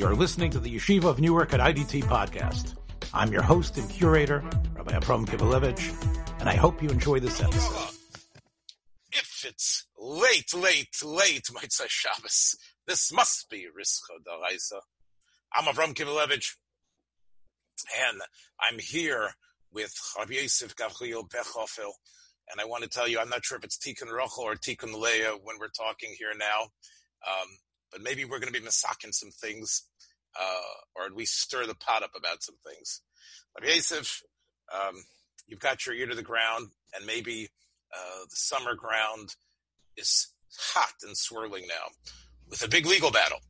You're 0.00 0.16
listening 0.16 0.50
to 0.52 0.58
the 0.58 0.74
Yeshiva 0.74 1.04
of 1.04 1.20
Newark 1.20 1.52
at 1.52 1.60
IDT 1.60 2.04
podcast. 2.04 2.74
I'm 3.12 3.30
your 3.30 3.42
host 3.42 3.76
and 3.76 3.86
curator, 3.90 4.42
Rabbi 4.72 4.96
Abram 4.96 5.26
Kibalevich, 5.26 6.40
and 6.40 6.48
I 6.48 6.54
hope 6.54 6.82
you 6.82 6.88
enjoy 6.88 7.20
this 7.20 7.42
episode. 7.42 7.94
If 9.12 9.44
it's 9.46 9.86
late, 9.98 10.54
late, 10.54 10.96
late, 11.04 11.50
Mitzvah 11.52 11.84
Shabbos, 11.88 12.56
this 12.86 13.12
must 13.12 13.50
be 13.50 13.66
Rischa 13.78 14.16
Daraisa. 14.26 14.80
I'm 15.54 15.64
Avram 15.64 15.92
Kibalevich, 15.92 16.54
and 18.08 18.22
I'm 18.58 18.78
here 18.78 19.32
with 19.70 19.92
Rabbi 20.18 20.32
Yosef 20.32 20.74
Gabriel 20.76 21.28
Bechhofer, 21.28 21.90
and 22.50 22.58
I 22.58 22.64
want 22.64 22.84
to 22.84 22.88
tell 22.88 23.06
you, 23.06 23.18
I'm 23.18 23.28
not 23.28 23.44
sure 23.44 23.58
if 23.58 23.64
it's 23.64 23.76
Tikkun 23.76 24.08
Rochel 24.10 24.44
or 24.44 24.54
Tikkun 24.54 24.98
Leah 24.98 25.34
when 25.42 25.58
we're 25.60 25.68
talking 25.68 26.14
here 26.18 26.32
now, 26.38 26.62
um, 27.28 27.48
but 27.90 28.02
maybe 28.02 28.24
we're 28.24 28.38
going 28.38 28.52
to 28.52 28.60
be 28.60 28.66
masaking 28.66 29.12
some 29.12 29.30
things, 29.30 29.84
uh, 30.38 30.80
or 30.94 31.06
at 31.06 31.16
least 31.16 31.40
stir 31.40 31.66
the 31.66 31.74
pot 31.74 32.02
up 32.02 32.12
about 32.16 32.42
some 32.42 32.56
things. 32.66 33.00
Rabbi 33.58 33.72
Yosef, 33.74 34.22
um, 34.72 35.04
you've 35.46 35.60
got 35.60 35.86
your 35.86 35.94
ear 35.94 36.06
to 36.06 36.14
the 36.14 36.22
ground, 36.22 36.68
and 36.94 37.06
maybe 37.06 37.48
uh, 37.94 38.24
the 38.24 38.36
summer 38.36 38.74
ground 38.74 39.34
is 39.96 40.28
hot 40.56 40.94
and 41.02 41.16
swirling 41.16 41.66
now 41.68 42.10
with 42.48 42.64
a 42.64 42.68
big 42.68 42.86
legal 42.86 43.10
battle 43.10 43.40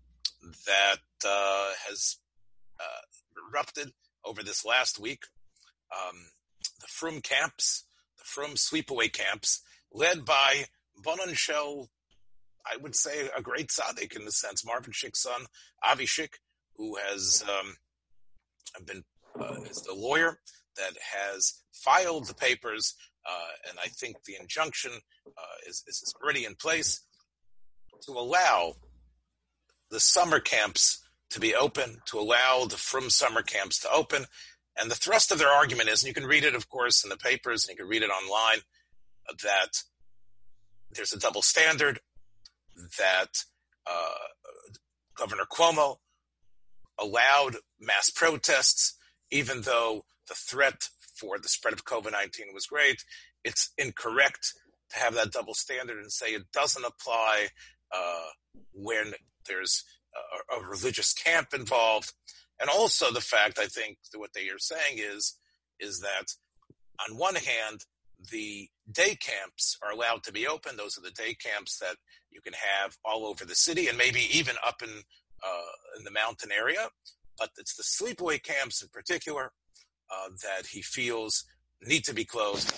that 0.66 1.00
uh, 1.26 1.70
has 1.88 2.16
uh, 2.78 3.52
erupted 3.52 3.92
over 4.24 4.42
this 4.42 4.64
last 4.64 4.98
week. 4.98 5.24
Um, 5.92 6.16
the 6.80 6.86
Frum 6.88 7.20
camps, 7.20 7.84
the 8.18 8.24
Frum 8.24 8.52
sleepaway 8.52 9.12
camps, 9.12 9.62
led 9.92 10.24
by 10.24 10.66
Bonon 11.02 11.34
Shell, 11.34 11.90
I 12.66 12.76
would 12.76 12.94
say 12.94 13.28
a 13.36 13.42
great 13.42 13.68
tzaddik 13.68 14.16
in 14.16 14.24
the 14.24 14.32
sense, 14.32 14.64
Marvin 14.64 14.92
Schick's 14.92 15.22
son, 15.22 15.46
Avi 15.84 16.06
Schick, 16.06 16.34
who 16.76 16.96
has 16.96 17.44
um, 17.48 17.74
been 18.86 19.02
uh, 19.38 19.62
is 19.68 19.82
the 19.82 19.94
lawyer 19.94 20.38
that 20.76 20.96
has 21.12 21.62
filed 21.72 22.26
the 22.26 22.34
papers, 22.34 22.94
uh, 23.28 23.68
and 23.68 23.78
I 23.78 23.88
think 23.88 24.16
the 24.24 24.36
injunction 24.40 24.92
uh, 25.26 25.68
is, 25.68 25.84
is 25.86 26.14
already 26.22 26.44
in 26.44 26.54
place 26.54 27.04
to 28.06 28.12
allow 28.12 28.74
the 29.90 30.00
summer 30.00 30.40
camps 30.40 31.02
to 31.30 31.40
be 31.40 31.54
open, 31.54 31.98
to 32.06 32.18
allow 32.18 32.66
the 32.68 32.76
Frum 32.76 33.10
summer 33.10 33.42
camps 33.42 33.80
to 33.80 33.90
open. 33.90 34.24
And 34.78 34.90
the 34.90 34.96
thrust 34.96 35.30
of 35.30 35.38
their 35.38 35.48
argument 35.48 35.88
is, 35.88 36.02
and 36.02 36.08
you 36.08 36.14
can 36.14 36.28
read 36.28 36.44
it, 36.44 36.54
of 36.54 36.68
course, 36.68 37.04
in 37.04 37.10
the 37.10 37.16
papers, 37.16 37.64
and 37.64 37.76
you 37.76 37.84
can 37.84 37.90
read 37.90 38.02
it 38.02 38.10
online, 38.10 38.60
that 39.42 39.82
there's 40.92 41.12
a 41.12 41.18
double 41.18 41.42
standard, 41.42 42.00
that 42.98 43.44
uh, 43.86 44.54
Governor 45.16 45.44
Cuomo 45.50 45.96
allowed 46.98 47.56
mass 47.80 48.10
protests, 48.10 48.96
even 49.30 49.62
though 49.62 50.04
the 50.28 50.34
threat 50.34 50.88
for 51.16 51.38
the 51.38 51.48
spread 51.48 51.74
of 51.74 51.84
COVID 51.84 52.12
19 52.12 52.46
was 52.54 52.66
great. 52.66 53.04
It's 53.44 53.72
incorrect 53.78 54.54
to 54.90 54.98
have 54.98 55.14
that 55.14 55.32
double 55.32 55.54
standard 55.54 55.98
and 55.98 56.10
say 56.10 56.28
it 56.28 56.50
doesn't 56.52 56.84
apply 56.84 57.48
uh, 57.94 58.26
when 58.72 59.12
there's 59.48 59.84
a, 60.50 60.56
a, 60.56 60.68
religious 60.68 61.12
camp 61.12 61.48
involved. 61.54 62.12
And 62.60 62.68
also 62.68 63.12
the 63.12 63.20
fact, 63.20 63.58
I 63.58 63.66
think, 63.66 63.98
that 64.12 64.18
what 64.18 64.32
they 64.34 64.48
are 64.48 64.58
saying 64.58 64.98
is, 64.98 65.38
is 65.78 66.00
that 66.00 66.26
on 67.08 67.16
one 67.16 67.36
hand, 67.36 67.84
the 68.30 68.68
day 68.92 69.16
camps 69.16 69.78
are 69.82 69.92
allowed 69.92 70.22
to 70.24 70.32
be 70.32 70.46
open. 70.46 70.76
Those 70.76 70.98
are 70.98 71.02
the 71.02 71.10
day 71.10 71.34
camps 71.34 71.78
that 71.78 71.96
you 72.30 72.40
can 72.40 72.52
have 72.52 72.96
all 73.04 73.26
over 73.26 73.44
the 73.44 73.54
city 73.54 73.88
and 73.88 73.96
maybe 73.96 74.28
even 74.32 74.56
up 74.66 74.82
in 74.82 74.90
uh, 74.90 75.96
in 75.96 76.04
the 76.04 76.10
mountain 76.10 76.50
area. 76.52 76.88
But 77.38 77.50
it's 77.56 77.74
the 77.74 77.82
sleepaway 77.82 78.42
camps 78.42 78.82
in 78.82 78.88
particular 78.88 79.52
uh, 80.10 80.28
that 80.42 80.66
he 80.66 80.82
feels 80.82 81.44
need 81.86 82.04
to 82.04 82.14
be 82.14 82.24
closed. 82.24 82.72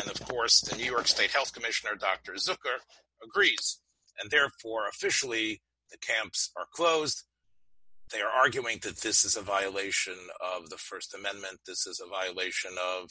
And 0.00 0.10
of 0.10 0.26
course, 0.26 0.60
the 0.60 0.76
New 0.76 0.84
York 0.84 1.06
State 1.06 1.30
Health 1.30 1.52
Commissioner, 1.52 1.94
Dr. 1.96 2.32
Zucker, 2.34 2.78
agrees. 3.22 3.80
And 4.20 4.30
therefore, 4.30 4.88
officially, 4.88 5.60
the 5.90 5.98
camps 5.98 6.50
are 6.56 6.66
closed. 6.72 7.24
They 8.12 8.20
are 8.20 8.30
arguing 8.30 8.78
that 8.82 8.98
this 8.98 9.24
is 9.24 9.36
a 9.36 9.42
violation 9.42 10.16
of 10.56 10.70
the 10.70 10.78
First 10.78 11.14
Amendment. 11.14 11.58
This 11.66 11.86
is 11.86 12.00
a 12.00 12.08
violation 12.08 12.72
of 12.96 13.10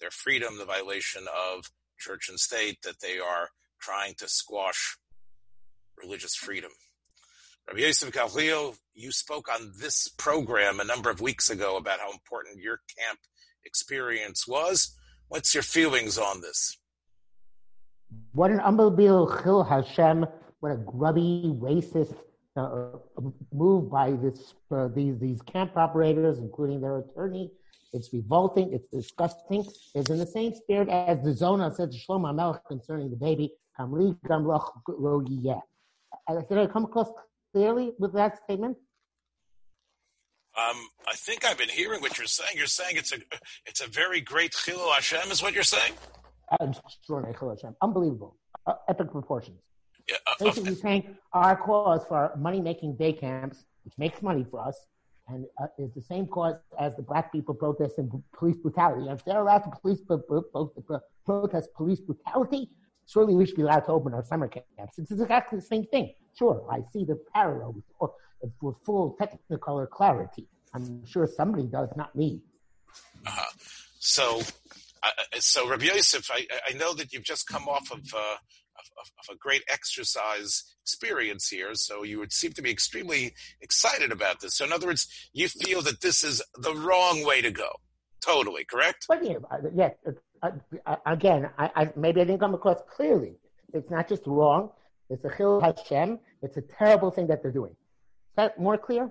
their 0.00 0.10
freedom, 0.10 0.58
the 0.58 0.64
violation 0.64 1.24
of 1.26 1.70
church 1.98 2.28
and 2.28 2.38
state, 2.38 2.78
that 2.82 3.00
they 3.00 3.18
are 3.18 3.50
trying 3.80 4.14
to 4.18 4.28
squash 4.28 4.96
religious 5.96 6.34
freedom. 6.34 6.70
Rabbi 7.68 7.80
Yosef 7.80 8.12
Gabriel, 8.12 8.76
you 8.94 9.10
spoke 9.10 9.48
on 9.52 9.72
this 9.80 10.08
program 10.08 10.78
a 10.78 10.84
number 10.84 11.10
of 11.10 11.20
weeks 11.20 11.50
ago 11.50 11.76
about 11.76 11.98
how 11.98 12.12
important 12.12 12.62
your 12.62 12.80
camp 12.96 13.18
experience 13.64 14.46
was. 14.46 14.96
What's 15.28 15.52
your 15.54 15.64
feelings 15.64 16.16
on 16.18 16.40
this? 16.40 16.76
What 18.32 18.52
an 18.52 18.60
unbelievable 18.60 19.40
chil 19.42 19.64
Hashem! 19.64 20.26
What 20.60 20.72
a 20.72 20.76
grubby, 20.76 21.52
racist 21.58 22.14
uh, 22.56 22.88
move 23.52 23.90
by 23.90 24.12
this 24.12 24.54
uh, 24.70 24.88
these 24.88 25.18
these 25.18 25.42
camp 25.42 25.76
operators, 25.76 26.38
including 26.38 26.80
their 26.80 26.98
attorney. 26.98 27.50
It's 27.96 28.12
revolting. 28.12 28.72
It's 28.72 28.86
disgusting. 28.88 29.64
It's 29.94 30.10
in 30.10 30.18
the 30.18 30.26
same 30.26 30.54
spirit 30.54 30.88
as 30.88 31.22
the 31.24 31.32
Zona 31.32 31.72
said 31.74 31.90
to 31.92 31.98
Shlomo 31.98 32.34
Melech 32.34 32.62
concerning 32.68 33.10
the 33.10 33.16
baby. 33.16 33.52
Did 33.78 34.18
I 36.58 36.66
come 36.66 36.84
across 36.84 37.08
clearly 37.52 37.92
with 37.98 38.12
that 38.14 38.38
statement? 38.44 38.76
Um, 40.58 40.76
I 41.06 41.14
think 41.14 41.44
I've 41.44 41.58
been 41.58 41.68
hearing 41.68 42.00
what 42.00 42.16
you're 42.16 42.26
saying. 42.26 42.52
You're 42.56 42.66
saying 42.66 42.96
it's 42.96 43.12
a 43.12 43.16
it's 43.66 43.82
a 43.82 43.88
very 43.88 44.22
great 44.22 44.52
chilul 44.52 44.90
Hashem, 44.94 45.30
is 45.30 45.42
what 45.42 45.52
you're 45.52 45.62
saying? 45.62 45.92
Extraordinary 46.60 47.34
chilul 47.34 47.56
Hashem, 47.56 47.76
unbelievable, 47.82 48.38
uh, 48.66 48.74
epic 48.88 49.10
proportions. 49.10 49.60
Yeah, 50.08 50.16
uh, 50.26 50.44
Basically, 50.44 50.72
okay. 50.72 50.80
saying 50.80 51.16
our 51.34 51.56
cause 51.56 52.06
for 52.08 52.32
money 52.38 52.62
making 52.62 52.96
day 52.96 53.12
camps, 53.12 53.64
which 53.84 53.92
makes 53.98 54.22
money 54.22 54.46
for 54.50 54.66
us, 54.66 54.78
and 55.28 55.46
uh, 55.60 55.66
is 55.78 55.92
the 55.94 56.02
same 56.02 56.26
cause 56.26 56.54
as 56.78 56.94
the 56.96 57.02
black 57.02 57.32
people 57.32 57.54
protesting 57.54 58.10
police 58.32 58.56
brutality. 58.56 59.08
And 59.08 59.18
if 59.18 59.24
they're 59.24 59.40
allowed 59.40 59.58
to 59.60 59.70
police 59.82 60.00
protest 61.26 61.68
police 61.74 62.00
brutality, 62.00 62.70
surely 63.06 63.34
we 63.34 63.46
should 63.46 63.56
be 63.56 63.62
allowed 63.62 63.80
to 63.80 63.92
open 63.92 64.14
our 64.14 64.24
summer 64.24 64.48
camps. 64.48 64.98
It's 64.98 65.10
exactly 65.10 65.58
the 65.58 65.64
same 65.64 65.84
thing. 65.86 66.12
Sure, 66.38 66.66
I 66.70 66.82
see 66.92 67.04
the 67.04 67.18
parallel 67.34 67.82
with, 68.00 68.10
with 68.60 68.76
full 68.84 69.16
technicolor 69.20 69.88
clarity. 69.88 70.46
I'm 70.74 71.04
sure 71.06 71.26
somebody 71.26 71.66
does, 71.66 71.88
not 71.96 72.14
me. 72.14 72.42
Uh-huh. 73.26 73.50
So, 73.98 74.42
uh, 75.02 75.10
so 75.38 75.68
Rabbi 75.68 75.86
Yosef, 75.86 76.30
I, 76.30 76.46
I, 76.68 76.74
know 76.74 76.94
that 76.94 77.12
you've 77.12 77.24
just 77.24 77.46
come 77.46 77.66
off 77.68 77.90
of, 77.90 78.00
uh, 78.14 78.36
of, 78.78 79.10
of, 79.18 79.34
a 79.34 79.38
great 79.38 79.62
exercise 79.68 80.64
experience 80.82 81.48
here, 81.48 81.74
so 81.74 82.02
you 82.02 82.18
would 82.18 82.32
seem 82.32 82.52
to 82.52 82.62
be 82.62 82.70
extremely 82.70 83.34
excited 83.60 84.12
about 84.12 84.40
this. 84.40 84.56
So, 84.56 84.64
in 84.64 84.72
other 84.72 84.86
words, 84.86 85.06
you 85.32 85.48
feel 85.48 85.82
that 85.82 86.00
this 86.00 86.22
is 86.22 86.42
the 86.56 86.74
wrong 86.74 87.24
way 87.24 87.42
to 87.42 87.50
go. 87.50 87.68
Totally, 88.24 88.64
correct? 88.64 89.06
But 89.08 89.24
yeah, 89.24 89.38
yeah 89.74 89.90
uh, 90.42 90.50
uh, 90.86 90.96
again, 91.06 91.50
I, 91.58 91.70
I, 91.74 91.92
maybe 91.96 92.20
I 92.20 92.24
didn't 92.24 92.40
come 92.40 92.54
across 92.54 92.80
clearly. 92.94 93.34
It's 93.72 93.90
not 93.90 94.08
just 94.08 94.26
wrong. 94.26 94.70
It's 95.10 95.24
a 95.24 95.36
chil 95.36 95.60
Hashem. 95.60 96.18
It's 96.42 96.56
a 96.56 96.62
terrible 96.62 97.10
thing 97.10 97.28
that 97.28 97.42
they're 97.42 97.52
doing. 97.52 97.72
Is 97.72 98.36
that 98.36 98.60
more 98.60 98.76
clear? 98.76 99.10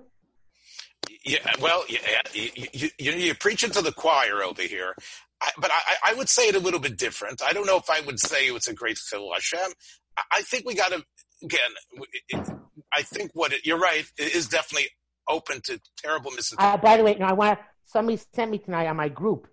Yeah, 1.24 1.38
well, 1.60 1.84
yeah, 1.88 1.98
you, 2.32 2.50
you, 2.72 2.88
you, 2.98 3.12
you're 3.12 3.34
preaching 3.34 3.70
to 3.70 3.82
the 3.82 3.92
choir 3.92 4.42
over 4.44 4.62
here. 4.62 4.94
I, 5.40 5.50
but 5.58 5.70
I, 5.70 6.12
I, 6.12 6.14
would 6.14 6.28
say 6.28 6.48
it 6.48 6.54
a 6.54 6.58
little 6.58 6.80
bit 6.80 6.96
different. 6.96 7.42
I 7.42 7.52
don't 7.52 7.66
know 7.66 7.76
if 7.76 7.90
I 7.90 8.00
would 8.00 8.18
say 8.18 8.46
it's 8.46 8.68
a 8.68 8.74
great 8.74 8.96
chil 8.96 9.30
Hashem. 9.32 9.72
I, 10.16 10.22
I 10.32 10.42
think 10.42 10.66
we 10.66 10.74
got 10.74 10.92
to, 10.92 11.04
again, 11.42 12.46
I 12.92 13.02
think 13.02 13.32
what 13.34 13.52
it, 13.52 13.66
you're 13.66 13.78
right, 13.78 14.04
it 14.18 14.34
is 14.34 14.48
definitely 14.48 14.88
open 15.28 15.60
to 15.64 15.80
terrible 15.98 16.30
misinterpretation. 16.30 16.78
Uh, 16.78 16.82
by 16.82 16.96
the 16.96 17.04
way, 17.04 17.16
no, 17.18 17.26
I 17.26 17.32
want 17.32 17.58
somebody 17.84 18.18
sent 18.34 18.50
me 18.50 18.58
tonight 18.58 18.86
on 18.86 18.96
my 18.96 19.08
group, 19.08 19.46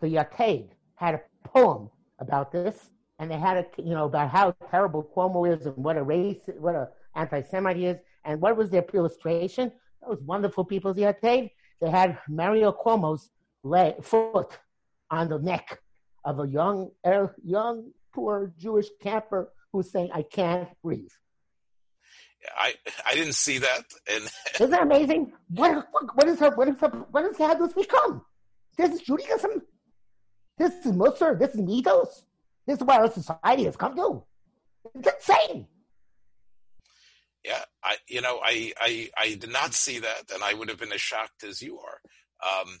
the 0.00 0.08
Yated 0.08 0.70
had 0.96 1.14
a 1.14 1.20
poem 1.48 1.90
about 2.18 2.52
this 2.52 2.90
and 3.22 3.30
they 3.30 3.38
had 3.38 3.56
a 3.56 3.66
you 3.80 3.94
know 3.94 4.06
about 4.06 4.30
how 4.30 4.52
terrible 4.68 5.08
Cuomo 5.14 5.48
is 5.48 5.64
and 5.64 5.76
what 5.76 5.96
a 5.96 6.02
race, 6.02 6.40
what 6.58 6.74
a 6.74 6.88
anti-Semite 7.14 7.76
he 7.76 7.86
is, 7.86 7.98
and 8.24 8.40
what 8.40 8.56
was 8.56 8.70
their 8.70 8.84
illustration? 8.92 9.70
Those 10.04 10.20
wonderful 10.22 10.64
people 10.64 10.92
the 10.92 11.06
other 11.06 11.18
day. 11.22 11.52
They 11.80 11.88
had 11.88 12.18
Mario 12.28 12.72
Cuomo's 12.72 13.30
leg, 13.62 14.02
foot 14.02 14.58
on 15.12 15.28
the 15.28 15.38
neck 15.38 15.78
of 16.24 16.40
a 16.40 16.48
young, 16.48 16.90
er, 17.06 17.36
young, 17.44 17.92
poor 18.14 18.52
Jewish 18.58 18.86
camper 19.00 19.52
who's 19.72 19.92
saying, 19.92 20.10
"I 20.12 20.22
can't 20.22 20.68
breathe." 20.82 21.12
I 22.56 22.74
I 23.06 23.14
didn't 23.14 23.34
see 23.34 23.58
that, 23.58 23.84
and 24.10 24.24
isn't 24.54 24.70
that 24.70 24.82
amazing? 24.82 25.32
What 25.50 25.86
what, 26.14 26.26
is 26.26 26.40
her? 26.40 26.50
What 26.50 26.68
is 26.68 26.80
her? 26.80 26.88
What 26.88 27.24
is 27.26 27.38
how 27.38 27.54
this 27.54 27.74
become? 27.74 28.24
This 28.76 28.90
is 28.90 29.02
Judaism. 29.02 29.62
This 30.58 30.72
is 30.86 30.92
Musar. 30.92 31.38
This 31.38 31.54
is 31.54 31.60
Midos. 31.60 32.22
This 32.66 32.78
is 32.78 32.84
what 32.84 33.00
our 33.00 33.10
society 33.10 33.64
has 33.64 33.76
come 33.76 33.94
to. 33.96 34.24
It's 34.94 35.08
insane. 35.08 35.66
Yeah, 37.44 37.62
I, 37.82 37.96
you 38.06 38.20
know, 38.20 38.40
I, 38.42 38.72
I, 38.80 39.10
I 39.16 39.34
did 39.34 39.50
not 39.50 39.74
see 39.74 39.98
that, 39.98 40.30
and 40.32 40.44
I 40.44 40.54
would 40.54 40.68
have 40.68 40.78
been 40.78 40.92
as 40.92 41.00
shocked 41.00 41.42
as 41.42 41.60
you 41.60 41.80
are. 41.80 42.00
Um, 42.48 42.78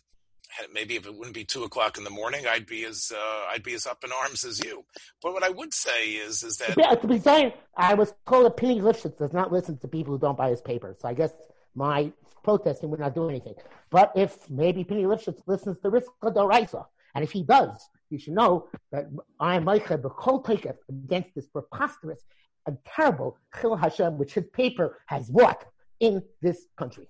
maybe 0.72 0.96
if 0.96 1.06
it 1.06 1.14
wouldn't 1.14 1.34
be 1.34 1.44
two 1.44 1.64
o'clock 1.64 1.98
in 1.98 2.04
the 2.04 2.10
morning, 2.10 2.46
I'd 2.46 2.66
be 2.66 2.84
as 2.84 3.12
uh, 3.14 3.44
I'd 3.50 3.62
be 3.62 3.74
as 3.74 3.86
up 3.86 4.04
in 4.04 4.10
arms 4.12 4.44
as 4.44 4.64
you. 4.64 4.84
But 5.22 5.32
what 5.32 5.42
I 5.42 5.50
would 5.50 5.72
say 5.72 6.10
is 6.10 6.42
is 6.42 6.56
that 6.58 6.76
yeah, 6.76 6.94
to 6.94 7.06
be 7.06 7.18
saying, 7.18 7.52
I 7.76 7.94
was 7.94 8.14
told 8.28 8.46
that 8.46 8.56
Pinny 8.56 8.80
Lipschutz 8.80 9.18
does 9.18 9.32
not 9.32 9.52
listen 9.52 9.78
to 9.78 9.88
people 9.88 10.14
who 10.14 10.20
don't 10.20 10.36
buy 10.36 10.50
his 10.50 10.60
paper. 10.60 10.96
So 10.98 11.08
I 11.08 11.14
guess 11.14 11.32
my 11.74 12.12
protesting 12.44 12.90
would 12.90 13.00
not 13.00 13.14
do 13.14 13.28
anything. 13.28 13.54
But 13.90 14.12
if 14.14 14.48
maybe 14.50 14.84
Pinny 14.84 15.04
Lipschutz 15.04 15.40
listens 15.46 15.78
to 15.80 15.90
Rischa 15.90 16.34
Daraisa, 16.34 16.84
and 17.14 17.24
if 17.24 17.30
he 17.30 17.42
does, 17.42 17.88
you 18.10 18.18
should 18.18 18.34
know 18.34 18.68
that 18.90 19.06
I 19.40 19.56
am 19.56 19.64
B'Kol 19.64 20.44
Tekef 20.44 20.76
against 20.88 21.34
this 21.34 21.46
preposterous 21.46 22.20
and 22.66 22.78
terrible 22.86 23.38
Chil 23.60 23.76
Hashem, 23.76 24.18
which 24.18 24.34
his 24.34 24.44
paper 24.52 24.98
has 25.06 25.30
wrought 25.30 25.64
in 26.00 26.22
this 26.40 26.66
country. 26.76 27.08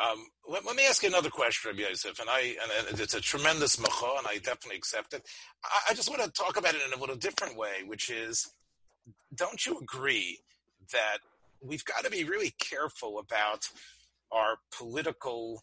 Um, 0.00 0.26
let, 0.48 0.64
let, 0.64 0.76
me 0.76 0.86
ask 0.86 1.02
you 1.02 1.08
another 1.08 1.28
question, 1.28 1.70
Rabbi 1.70 1.88
Yosef, 1.88 2.18
and 2.20 2.30
I 2.30 2.56
and, 2.88 2.98
it's 3.00 3.14
a 3.14 3.20
tremendous 3.20 3.78
macha, 3.78 4.14
and 4.18 4.26
I 4.26 4.36
definitely 4.36 4.76
accept 4.76 5.12
it. 5.12 5.26
I, 5.64 5.90
I, 5.90 5.94
just 5.94 6.08
want 6.08 6.22
to 6.22 6.30
talk 6.30 6.56
about 6.56 6.74
it 6.74 6.80
in 6.86 6.92
a 6.96 7.00
little 7.00 7.16
different 7.16 7.56
way, 7.56 7.82
which 7.86 8.08
is, 8.08 8.50
don't 9.34 9.66
you 9.66 9.78
agree 9.78 10.38
that 10.92 11.18
we've 11.60 11.84
got 11.84 12.04
to 12.04 12.10
be 12.10 12.24
really 12.24 12.54
careful 12.58 13.18
about 13.18 13.68
our 14.32 14.56
political 14.74 15.60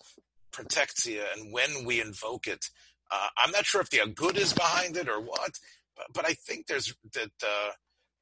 protectia 0.52 1.24
and 1.36 1.52
when 1.52 1.84
we 1.84 2.00
invoke 2.00 2.46
it? 2.46 2.66
Uh, 3.10 3.30
I'm 3.38 3.52
not 3.52 3.66
sure 3.66 3.82
if 3.82 3.90
the 3.90 4.06
good 4.14 4.38
is 4.38 4.54
behind 4.54 4.98
it 4.98 5.10
or 5.10 5.20
what, 5.20 5.58
but, 5.96 6.06
but 6.14 6.26
I 6.26 6.34
think 6.34 6.68
there's 6.68 6.94
that. 7.14 7.32
Uh, 7.44 7.72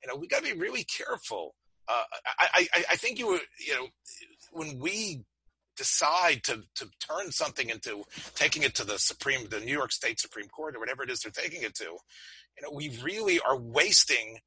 you 0.04 0.14
know, 0.14 0.20
we 0.20 0.28
got 0.28 0.44
to 0.44 0.54
be 0.54 0.60
really 0.60 0.84
careful. 0.84 1.56
Uh, 1.88 2.04
I, 2.40 2.68
I, 2.74 2.86
I 2.92 2.96
think 2.96 3.18
you 3.18 3.28
were, 3.28 3.40
you 3.66 3.74
know, 3.74 3.88
when 4.52 4.78
we 4.78 5.24
decide 5.76 6.44
to, 6.44 6.64
to 6.76 6.90
turn 7.00 7.32
something 7.32 7.70
into 7.70 8.04
taking 8.36 8.64
it 8.64 8.76
to 8.76 8.84
the 8.84 8.98
Supreme, 8.98 9.48
the 9.50 9.60
New 9.60 9.74
York 9.74 9.92
State 9.92 10.20
Supreme 10.20 10.48
Court 10.48 10.76
or 10.76 10.80
whatever 10.80 11.04
it 11.04 11.10
is 11.10 11.22
they're 11.22 11.32
taking 11.32 11.64
it 11.64 11.76
to, 11.76 11.84
you 11.86 12.64
know, 12.64 12.70
we 12.74 12.98
really 13.04 13.40
are 13.40 13.58
wasting 13.58 14.40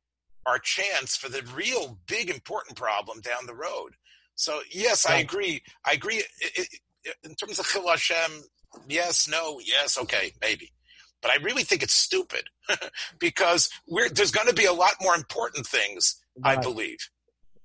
our 0.46 0.58
chance 0.58 1.16
for 1.16 1.28
the 1.28 1.42
real 1.54 1.98
big 2.06 2.30
important 2.30 2.76
problem 2.76 3.20
down 3.20 3.46
the 3.46 3.54
road. 3.54 3.94
So 4.34 4.60
yes. 4.70 5.06
I 5.06 5.18
agree. 5.18 5.62
I 5.84 5.92
agree. 5.92 6.22
It, 6.40 6.68
it, 7.04 7.14
in 7.24 7.34
terms 7.34 7.58
of 7.58 7.66
Chil 7.66 7.88
Hashem, 7.88 8.42
yes, 8.88 9.28
no, 9.28 9.60
yes, 9.64 9.98
okay, 9.98 10.32
maybe. 10.40 10.72
But 11.20 11.32
I 11.32 11.36
really 11.42 11.64
think 11.64 11.82
it's 11.82 11.94
stupid 11.94 12.44
because 13.18 13.68
there's 14.12 14.30
going 14.30 14.46
to 14.46 14.54
be 14.54 14.66
a 14.66 14.72
lot 14.72 14.94
more 15.00 15.14
important 15.14 15.66
things, 15.66 16.16
right. 16.38 16.56
I 16.56 16.60
believe. 16.60 16.98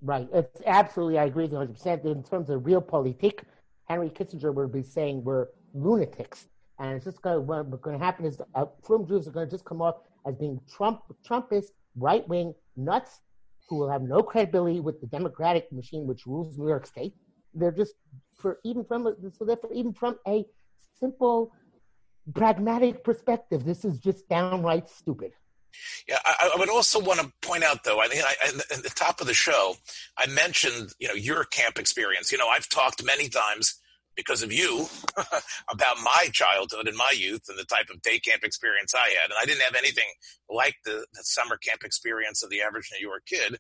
Right. 0.02 0.28
It's 0.34 0.62
absolutely, 0.66 1.20
I 1.20 1.26
agree 1.26 1.48
100%. 1.48 2.06
In 2.06 2.24
terms 2.24 2.50
of 2.50 2.62
realpolitik, 2.62 3.40
Henry 3.94 4.10
Kissinger 4.10 4.52
would 4.52 4.72
be 4.72 4.82
saying 4.82 5.24
we're 5.24 5.50
lunatics. 5.76 6.48
And 6.80 6.96
it's 6.96 7.06
just 7.06 7.22
going 7.22 7.36
to, 7.36 7.42
what's 7.42 7.84
going 7.84 7.98
to 7.98 8.04
happen 8.04 8.26
is 8.26 8.42
uh, 8.56 8.66
from 8.84 9.08
Jews 9.08 9.28
are 9.28 9.32
going 9.32 9.48
to 9.48 9.52
just 9.52 9.66
come 9.66 9.84
off 9.84 9.98
as 10.26 10.36
being 10.36 10.60
Trump, 10.76 11.02
Trumpist, 11.24 11.68
right 11.96 12.28
wing 12.28 12.56
nuts 12.76 13.20
who 13.70 13.76
will 13.78 13.90
have 13.92 14.02
no 14.02 14.24
credibility 14.24 14.80
with 14.80 15.00
the 15.00 15.06
democratic 15.06 15.72
machine 15.72 16.08
which 16.08 16.26
rules 16.26 16.58
New 16.58 16.68
York 16.68 16.88
State. 16.88 17.14
They're 17.54 17.72
just, 17.72 17.94
for 18.36 18.60
even 18.64 18.84
from, 18.84 19.16
so 19.38 19.46
therefore, 19.46 19.72
even 19.74 19.94
from 19.94 20.18
a 20.28 20.44
simple 21.00 21.54
pragmatic 22.34 23.04
perspective, 23.04 23.64
this 23.64 23.86
is 23.86 24.00
just 24.00 24.28
downright 24.28 24.90
stupid. 24.90 25.34
Yeah, 26.08 26.18
I, 26.26 26.52
I, 26.56 26.60
would 26.60 26.70
also 26.70 27.00
want 27.00 27.20
to 27.20 27.32
point 27.42 27.64
out, 27.64 27.84
though, 27.84 28.00
I 28.00 28.08
think 28.08 28.24
I, 28.24 28.48
at 28.76 28.84
the 28.84 28.92
top 28.96 29.22
of 29.22 29.28
the 29.28 29.34
show, 29.34 29.76
I 30.18 30.28
mentioned, 30.28 30.94
you 31.00 31.08
know, 31.08 31.14
your 31.14 31.44
camp 31.46 31.80
experience. 31.80 32.32
You 32.32 32.38
know, 32.38 32.48
I've 32.48 32.70
talked 32.70 33.04
many 33.04 33.30
times 33.30 33.80
because 34.16 34.44
of 34.44 34.52
you 34.52 34.86
about 35.72 35.98
my 36.04 36.28
childhood 36.32 36.88
and 36.88 36.98
my 36.98 37.14
youth 37.16 37.44
and 37.50 37.58
the 37.58 37.66
type 37.66 37.88
of 37.92 38.02
day 38.02 38.20
camp 38.20 38.44
experience 38.44 38.94
I 38.94 39.10
had. 39.22 39.32
And 39.32 39.40
I 39.42 39.46
didn't 39.46 39.64
have 39.64 39.76
anything 39.76 40.08
like 40.50 40.76
the, 40.86 41.06
the 41.14 41.24
summer 41.24 41.58
camp 41.58 41.84
experience 41.84 42.44
of 42.44 42.50
the 42.50 42.62
average 42.62 42.90
New 43.00 43.08
York 43.08 43.24
kid. 43.26 43.58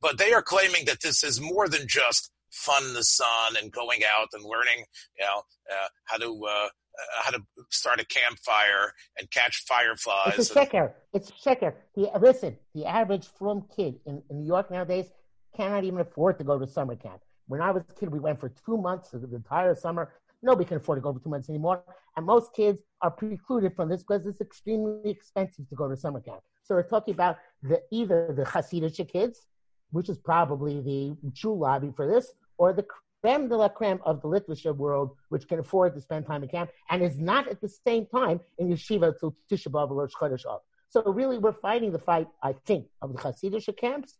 But 0.00 0.18
they 0.18 0.32
are 0.32 0.42
claiming 0.42 0.84
that 0.86 1.00
this 1.00 1.24
is 1.24 1.40
more 1.40 1.68
than 1.68 1.86
just 1.86 2.30
fun 2.50 2.84
in 2.84 2.94
the 2.94 3.04
sun 3.04 3.56
and 3.60 3.70
going 3.72 4.00
out 4.04 4.28
and 4.32 4.44
learning, 4.44 4.84
you 5.18 5.24
know, 5.24 5.42
uh, 5.70 5.88
how 6.04 6.16
to 6.18 6.46
uh, 6.46 6.68
uh, 6.98 7.22
how 7.24 7.30
to 7.30 7.42
start 7.70 8.00
a 8.00 8.06
campfire 8.06 8.92
and 9.18 9.30
catch 9.30 9.64
fireflies. 9.66 10.38
It's 10.38 10.50
a 10.50 10.54
checker. 10.54 10.94
It's 11.12 11.28
a 11.28 11.32
checker. 11.32 11.74
The, 11.94 12.10
listen, 12.18 12.56
the 12.74 12.86
average 12.86 13.26
from 13.38 13.64
kid 13.76 13.96
in, 14.06 14.22
in, 14.30 14.38
New 14.38 14.46
York 14.46 14.70
nowadays 14.70 15.06
cannot 15.54 15.84
even 15.84 16.00
afford 16.00 16.38
to 16.38 16.44
go 16.44 16.58
to 16.58 16.66
summer 16.66 16.96
camp. 16.96 17.20
When 17.48 17.60
I 17.60 17.70
was 17.70 17.84
a 17.88 17.94
kid, 17.98 18.10
we 18.10 18.18
went 18.18 18.40
for 18.40 18.48
two 18.48 18.76
months 18.76 19.14
of 19.14 19.28
the 19.28 19.36
entire 19.36 19.74
summer. 19.74 20.12
Nobody 20.42 20.66
can 20.66 20.78
afford 20.78 20.98
to 20.98 21.00
go 21.00 21.12
for 21.12 21.20
two 21.20 21.30
months 21.30 21.48
anymore. 21.48 21.82
And 22.16 22.26
most 22.26 22.52
kids 22.54 22.80
are 23.02 23.10
precluded 23.10 23.74
from 23.76 23.88
this 23.88 24.02
because 24.02 24.26
it's 24.26 24.40
extremely 24.40 25.10
expensive 25.10 25.68
to 25.68 25.74
go 25.74 25.88
to 25.88 25.96
summer 25.96 26.20
camp. 26.20 26.40
So 26.62 26.74
we're 26.74 26.82
talking 26.82 27.14
about 27.14 27.38
the 27.62 27.82
either 27.90 28.32
the 28.36 28.42
Hasidic 28.42 29.08
kids, 29.08 29.46
which 29.92 30.08
is 30.08 30.18
probably 30.18 30.80
the 30.80 31.16
true 31.34 31.56
lobby 31.56 31.92
for 31.94 32.06
this, 32.06 32.32
or 32.58 32.72
the 32.72 32.84
creme 33.22 33.48
de 33.48 33.56
la 33.56 33.68
creme 33.68 34.00
of 34.04 34.20
the 34.22 34.28
literature 34.28 34.72
world, 34.72 35.16
which 35.28 35.46
can 35.46 35.60
afford 35.60 35.94
to 35.94 36.00
spend 36.00 36.26
time 36.26 36.42
in 36.42 36.48
camp 36.48 36.70
and 36.90 37.02
is 37.02 37.18
not 37.18 37.46
at 37.48 37.60
the 37.60 37.68
same 37.68 38.06
time 38.06 38.40
in 38.58 38.68
yeshiva 38.68 39.18
till 39.18 39.36
Tisha 39.50 39.68
B'av 39.68 39.90
or 39.90 40.08
Rosh. 40.20 40.44
So 40.88 41.02
really, 41.04 41.38
we're 41.38 41.52
fighting 41.52 41.92
the 41.92 41.98
fight, 41.98 42.28
I 42.42 42.54
think, 42.64 42.88
of 43.02 43.12
the 43.12 43.18
Hasidic 43.18 43.76
camps 43.76 44.18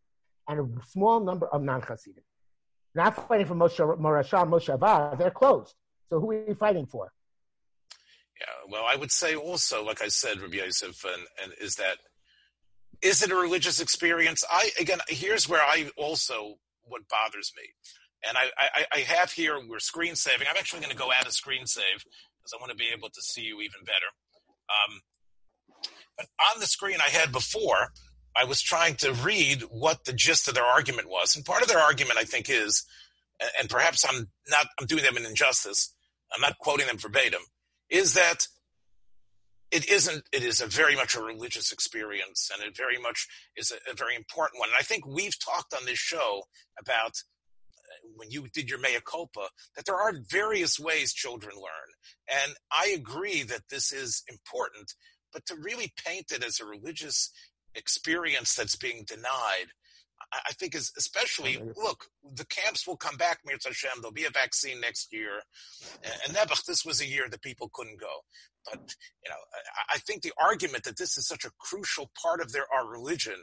and 0.49 0.61
a 0.61 0.87
small 0.87 1.21
number 1.21 1.47
of 1.49 1.63
non-Hasidic. 1.63 2.23
Not 2.97 3.29
fighting 3.29 3.47
for 3.47 3.55
Moshe 3.55 3.79
Morashah, 3.99 4.49
Moshe 4.49 4.77
Avad, 4.77 5.19
they're 5.19 5.31
closed. 5.31 5.75
So 6.09 6.19
who 6.19 6.33
are 6.33 6.45
we 6.47 6.55
fighting 6.55 6.87
for? 6.87 7.13
Yeah, 8.41 8.73
well, 8.73 8.85
I 8.89 8.97
would 8.97 9.13
say 9.13 9.35
also, 9.35 9.85
like 9.85 10.03
I 10.03 10.09
said, 10.09 10.41
Rabbi 10.41 10.57
Yosef, 10.57 11.05
and, 11.05 11.23
and 11.43 11.53
is 11.61 11.77
that 11.77 11.99
is 13.03 13.23
it 13.23 13.31
a 13.31 13.37
religious 13.37 13.81
experience? 13.81 14.43
I 14.51 14.71
again, 14.81 14.99
here's 15.09 15.49
where 15.49 15.63
I 15.63 15.91
also 15.97 16.55
what 16.85 17.03
bothers 17.09 17.53
me 17.57 17.65
and 18.27 18.37
I, 18.37 18.51
I, 18.59 18.87
I 18.93 18.99
have 19.01 19.33
here, 19.33 19.59
we're 19.69 19.79
screen 19.79 20.15
saving. 20.17 20.47
I'm 20.51 20.57
actually 20.57 20.81
going 20.81 20.91
to 20.91 20.97
go 20.97 21.13
add 21.13 21.27
a 21.27 21.33
screen 21.33 21.67
save 21.67 21.99
because 22.03 22.53
I 22.55 22.61
want 22.61 22.71
to 22.71 22.77
be 22.77 22.89
able 22.97 23.09
to 23.09 23.23
see 23.23 23.43
you 23.43 23.61
even 23.61 23.85
better. 23.85 24.11
Um, 24.69 25.01
but 26.17 26.27
on 26.53 26.61
the 26.61 26.67
screen 26.67 26.97
I 27.01 27.11
had 27.11 27.31
before, 27.31 27.93
I 28.39 28.45
was 28.45 28.61
trying 28.61 28.97
to 28.97 29.13
read 29.13 29.63
what 29.63 30.05
the 30.05 30.13
gist 30.13 30.49
of 30.49 30.55
their 30.55 30.65
argument 30.65 31.09
was. 31.09 31.35
And 31.37 31.45
part 31.45 31.63
of 31.63 31.69
their 31.69 31.79
argument, 31.79 32.19
I 32.19 32.25
think, 32.25 32.51
is, 32.51 32.85
and 33.59 33.71
perhaps 33.71 34.05
I'm 34.09 34.29
not, 34.51 34.67
I'm 34.79 34.87
doing 34.87 35.05
them 35.05 35.17
an 35.17 35.27
injustice. 35.27 35.95
I'm 36.35 36.41
not 36.41 36.59
quoting 36.59 36.87
them 36.87 36.99
verbatim, 36.99 37.41
is 37.89 38.15
that 38.15 38.47
it 39.71 39.89
isn't, 39.91 40.25
it 40.33 40.43
is 40.43 40.61
a 40.61 40.67
very 40.67 40.95
much 40.95 41.15
a 41.17 41.23
religious 41.23 41.73
experience 41.73 42.51
and 42.53 42.67
it 42.67 42.77
very 42.77 42.99
much 42.99 43.27
is 43.57 43.73
a, 43.73 43.91
a 43.91 43.95
very 43.95 44.15
important 44.15 44.61
one. 44.61 44.69
And 44.69 44.77
I 44.79 44.83
think 44.83 45.07
we've 45.07 45.39
talked 45.39 45.75
on 45.75 45.85
this 45.87 45.99
show 45.99 46.43
about 46.81 47.11
uh, 47.11 48.09
when 48.17 48.31
you 48.31 48.47
did 48.53 48.69
your 48.69 48.79
mea 48.79 48.99
culpa 49.05 49.49
that 49.75 49.87
there 49.87 49.97
are 49.97 50.13
various 50.31 50.79
ways 50.79 51.13
children 51.13 51.57
learn. 51.57 52.43
And 52.45 52.55
I 52.71 52.89
agree 52.89 53.43
that 53.43 53.69
this 53.71 53.93
is 53.93 54.23
important, 54.29 54.95
but 55.33 55.47
to 55.47 55.57
really 55.57 55.93
paint 56.05 56.33
it 56.33 56.45
as 56.45 56.61
a 56.61 56.65
religious 56.65 57.31
experience 57.77 58.55
that's 58.55 58.77
being 58.77 59.05
denied, 59.07 59.67
I 60.33 60.53
think 60.53 60.75
is 60.75 60.93
especially 60.97 61.59
look, 61.77 62.07
the 62.35 62.47
camps 62.47 62.87
will 62.87 62.97
come 62.97 63.17
back, 63.17 63.41
Mirz 63.47 63.65
Hashem. 63.65 64.01
There'll 64.01 64.13
be 64.13 64.25
a 64.25 64.31
vaccine 64.31 64.81
next 64.81 65.13
year, 65.13 65.43
and 66.03 66.37
Nebuch, 66.37 66.65
this 66.65 66.85
was 66.85 67.01
a 67.01 67.07
year 67.07 67.27
that 67.31 67.43
people 67.43 67.71
couldn't 67.73 68.01
go. 68.01 68.23
But 68.69 68.95
you 69.25 69.31
know, 69.31 69.37
I, 69.91 69.99
think 69.99 70.23
the 70.23 70.33
argument 70.43 70.85
that 70.85 70.97
this 70.97 71.17
is 71.17 71.27
such 71.27 71.45
a 71.45 71.51
crucial 71.59 72.11
part 72.21 72.41
of 72.41 72.53
their 72.53 72.67
our 72.75 72.87
religion 72.87 73.37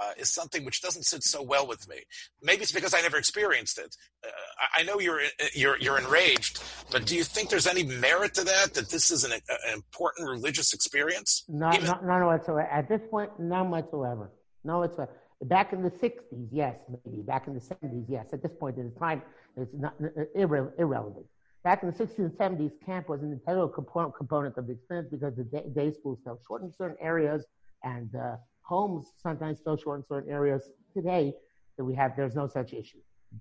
uh, 0.00 0.12
is 0.18 0.30
something 0.30 0.64
which 0.64 0.82
doesn't 0.82 1.04
sit 1.04 1.22
so 1.22 1.42
well 1.42 1.66
with 1.66 1.88
me. 1.88 1.96
Maybe 2.42 2.62
it's 2.62 2.72
because 2.72 2.92
I 2.92 3.00
never 3.00 3.16
experienced 3.16 3.78
it. 3.78 3.96
Uh, 4.24 4.28
I 4.76 4.82
know 4.82 5.00
you're 5.00 5.22
you're 5.54 5.78
you're 5.78 5.98
enraged, 5.98 6.62
but 6.90 7.06
do 7.06 7.16
you 7.16 7.24
think 7.24 7.48
there's 7.48 7.66
any 7.66 7.84
merit 7.84 8.34
to 8.34 8.44
that? 8.44 8.74
That 8.74 8.90
this 8.90 9.10
is 9.10 9.24
an, 9.24 9.32
an 9.32 9.72
important 9.72 10.28
religious 10.28 10.74
experience? 10.74 11.44
No, 11.48 11.72
Even- 11.72 11.86
no, 11.86 12.18
no, 12.18 12.26
whatsoever. 12.26 12.68
At 12.68 12.88
this 12.88 13.00
point, 13.10 13.30
none 13.38 13.70
whatsoever. 13.70 14.30
No 14.64 14.80
whatsoever. 14.80 15.21
Back 15.42 15.72
in 15.72 15.82
the 15.82 15.90
60s, 15.90 16.48
yes, 16.52 16.76
maybe. 17.04 17.22
Back 17.22 17.48
in 17.48 17.54
the 17.54 17.60
70s, 17.60 18.04
yes. 18.08 18.32
At 18.32 18.42
this 18.42 18.52
point 18.58 18.78
in 18.78 18.92
time, 18.94 19.22
it's 19.56 19.72
not 19.74 19.94
irre- 20.36 20.72
irrelevant. 20.78 21.26
Back 21.64 21.82
in 21.82 21.90
the 21.90 21.96
60s 21.96 22.18
and 22.18 22.32
70s, 22.32 22.72
camp 22.84 23.08
was 23.08 23.22
an 23.22 23.32
integral 23.32 23.68
component, 23.68 24.14
component 24.16 24.56
of 24.56 24.66
the 24.66 24.72
experience 24.72 25.08
because 25.10 25.34
the 25.36 25.44
day, 25.44 25.64
day 25.74 25.92
schools 25.92 26.20
fell 26.24 26.38
short 26.46 26.62
in 26.62 26.72
certain 26.72 26.96
areas 27.00 27.44
and 27.82 28.14
uh, 28.14 28.36
homes 28.62 29.12
sometimes 29.16 29.60
fell 29.60 29.76
short 29.76 30.00
in 30.00 30.04
certain 30.06 30.30
areas. 30.30 30.70
Today, 30.94 31.32
that 31.76 31.84
we 31.84 31.94
have, 31.94 32.16
there's 32.16 32.34
no 32.34 32.46
such 32.46 32.72
issue. 32.72 32.98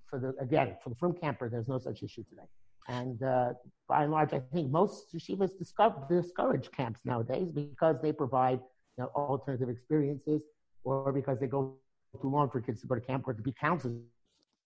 For 0.10 0.20
the 0.20 0.34
again, 0.42 0.78
for 0.84 0.90
the 0.90 0.96
frum 0.96 1.14
camper, 1.14 1.50
there's 1.50 1.68
no 1.68 1.78
such 1.78 2.02
issue 2.02 2.24
today. 2.30 2.48
And 2.88 3.22
uh, 3.22 3.54
by 3.88 4.04
and 4.04 4.12
large, 4.12 4.34
I 4.34 4.40
think 4.40 4.72
most 4.72 5.14
yeshivas 5.14 5.52
discourage 6.10 6.72
camps 6.72 7.02
nowadays 7.06 7.50
because 7.52 7.98
they 8.02 8.12
provide 8.14 8.60
you 8.98 9.04
know, 9.04 9.12
alternative 9.16 9.70
experiences 9.70 10.44
or 10.84 11.12
because 11.12 11.40
they 11.40 11.48
go 11.48 11.76
too 12.20 12.30
long 12.30 12.50
for 12.50 12.62
kids 12.62 12.82
to 12.82 12.88
go 12.88 12.96
to 12.96 13.02
camp 13.02 13.28
or 13.28 13.34
to 13.34 13.42
be 13.42 13.54
counselors 13.54 14.02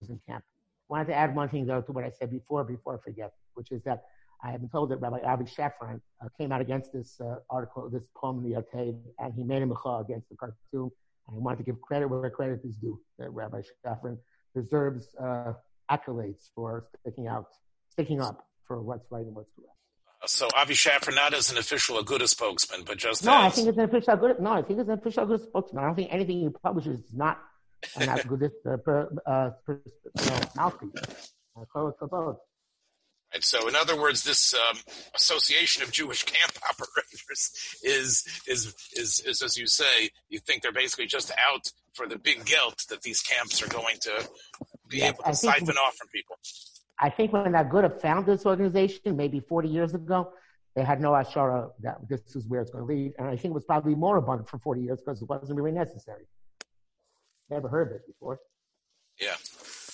in 0.08 0.20
camp. 0.28 0.44
I 0.90 0.94
wanted 0.94 1.08
to 1.08 1.16
add 1.16 1.36
one 1.36 1.50
thing 1.50 1.66
though 1.66 1.82
to 1.82 1.92
what 1.92 2.04
I 2.04 2.12
said 2.12 2.32
before, 2.32 2.64
before 2.64 2.96
I 2.96 3.04
forget, 3.04 3.34
which 3.54 3.72
is 3.72 3.82
that 3.84 4.04
I 4.44 4.52
have 4.52 4.62
been 4.62 4.70
told 4.70 4.90
that 4.90 4.98
Rabbi 4.98 5.20
Avi 5.20 5.46
Shafran 5.46 6.00
uh, 6.24 6.28
came 6.38 6.52
out 6.52 6.62
against 6.62 6.94
this 6.94 7.20
uh, 7.22 7.38
article, 7.50 7.90
this 7.90 8.08
poem 8.16 8.44
in 8.44 8.52
the 8.52 8.62
Yated, 8.62 8.98
and 9.20 9.34
he 9.34 9.44
made 9.44 9.64
a 9.64 9.66
mecha 9.66 10.02
against 10.02 10.30
the 10.30 10.36
cartoon. 10.36 10.92
And 11.28 11.38
I 11.38 11.40
wanted 11.40 11.58
to 11.58 11.64
give 11.64 11.82
credit 11.82 12.08
where 12.08 12.30
credit 12.30 12.62
is 12.64 12.76
due. 12.76 13.00
That 13.18 13.30
Rabbi 13.30 13.62
Shafran 13.86 14.18
deserves 14.56 15.16
uh, 15.20 15.54
accolades 15.90 16.50
for 16.54 16.88
sticking 17.02 17.28
out, 17.28 17.48
sticking 17.90 18.22
up 18.22 18.46
for 18.68 18.82
what's 18.82 19.10
right 19.10 19.26
and 19.26 19.36
what's 19.36 19.50
correct. 19.56 19.75
So 20.28 20.48
Avi 20.56 20.74
Shafran 20.74 21.16
not 21.16 21.34
as 21.34 21.52
an 21.52 21.58
official 21.58 21.98
Aguda 21.98 22.28
spokesman, 22.28 22.84
but 22.86 22.98
just 22.98 23.24
no, 23.24 23.32
as... 23.32 23.46
I 23.46 23.50
think 23.50 23.68
it's 23.70 23.78
an 23.78 23.84
official 23.86 24.18
Aguda. 24.18 24.40
No, 24.40 24.52
I 24.52 24.62
think 24.62 24.80
it's 24.80 24.90
an 24.90 24.98
official 24.98 25.26
Aguda 25.26 25.44
spokesman. 25.44 25.84
I 25.84 25.88
don't 25.88 25.96
think 25.96 26.14
anything 26.14 26.40
he 26.40 26.50
publishes 26.50 27.00
is 27.00 27.14
not 27.14 27.40
an 27.96 28.10
Aguda 28.10 28.52
uh, 28.66 28.78
per, 28.78 29.10
uh, 29.26 29.50
per, 29.66 29.82
mouthpiece. 30.56 31.32
And 33.34 33.44
so, 33.44 33.68
in 33.68 33.76
other 33.76 34.00
words, 34.00 34.24
this 34.24 34.54
um, 34.54 34.78
association 35.14 35.84
of 35.84 35.92
Jewish 35.92 36.24
camp 36.24 36.54
operators 36.70 37.52
is, 37.84 38.42
is, 38.48 38.74
is, 38.96 39.20
is, 39.26 39.42
as 39.42 39.58
you 39.58 39.68
say, 39.68 40.10
you 40.30 40.40
think 40.40 40.64
they're 40.64 40.72
basically 40.72 41.08
just 41.08 41.32
out 41.50 41.66
for 41.94 42.08
the 42.08 42.18
big 42.18 42.46
guilt 42.46 42.84
that 42.90 43.02
these 43.02 43.22
camps 43.22 43.62
are 43.62 43.68
going 43.68 43.98
to 44.02 44.30
be 44.88 45.00
yes, 45.00 45.14
able 45.14 45.24
to 45.24 45.36
siphon 45.36 45.76
off 45.78 45.96
from 45.96 46.08
people. 46.10 46.38
I 47.00 47.10
think 47.10 47.34
when 47.34 47.54
Aguda 47.54 48.02
found 48.02 48.26
this 48.26 48.46
organization, 48.46 49.18
maybe 49.18 49.40
40 49.40 49.68
years 49.68 49.94
ago, 49.94 50.32
they 50.76 50.84
had 50.84 51.02
no 51.02 51.12
ashara 51.12 51.72
that 51.82 52.08
this 52.08 52.36
is 52.36 52.48
where 52.48 52.62
it's 52.62 52.72
going 52.72 52.86
to 52.86 52.94
lead. 52.94 53.14
And 53.18 53.28
I 53.28 53.36
think 53.36 53.52
it 53.52 53.54
was 53.54 53.66
probably 53.66 53.96
more 53.96 54.18
abundant 54.18 54.50
for 54.50 54.60
40 54.60 54.82
years 54.82 55.00
because 55.00 55.22
it 55.22 55.30
wasn't 55.30 55.58
really 55.58 55.72
necessary. 55.72 56.26
Never 57.50 57.68
heard 57.68 57.90
of 57.90 57.96
it 57.96 58.08
before. 58.08 58.40
Yeah. 59.20 59.36